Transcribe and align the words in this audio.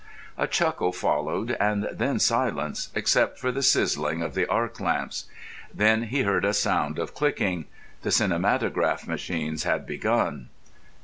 A 0.35 0.47
chuckle 0.47 0.91
followed 0.91 1.55
and 1.59 1.87
then 1.91 2.17
silence, 2.17 2.89
except 2.95 3.37
for 3.37 3.51
the 3.51 3.61
sizzling 3.61 4.23
of 4.23 4.33
the 4.33 4.47
arc 4.47 4.79
lamps. 4.79 5.25
Then 5.71 6.05
he 6.05 6.23
heard 6.23 6.43
a 6.43 6.55
sound 6.55 6.97
of 6.97 7.13
clicking. 7.13 7.65
The 8.01 8.09
cinematograph 8.09 9.05
machines 9.05 9.61
had 9.63 9.85
begun. 9.85 10.49